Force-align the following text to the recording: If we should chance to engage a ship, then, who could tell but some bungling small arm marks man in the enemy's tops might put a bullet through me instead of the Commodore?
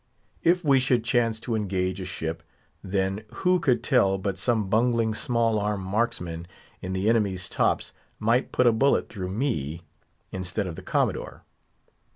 If 0.41 0.65
we 0.65 0.79
should 0.79 1.03
chance 1.03 1.39
to 1.41 1.53
engage 1.53 2.01
a 2.01 2.05
ship, 2.05 2.41
then, 2.83 3.23
who 3.45 3.59
could 3.59 3.83
tell 3.83 4.17
but 4.17 4.39
some 4.39 4.67
bungling 4.67 5.13
small 5.13 5.59
arm 5.59 5.81
marks 5.83 6.19
man 6.19 6.47
in 6.81 6.93
the 6.93 7.07
enemy's 7.07 7.47
tops 7.47 7.93
might 8.17 8.51
put 8.51 8.65
a 8.65 8.71
bullet 8.71 9.09
through 9.09 9.29
me 9.29 9.83
instead 10.31 10.65
of 10.65 10.75
the 10.75 10.81
Commodore? 10.81 11.43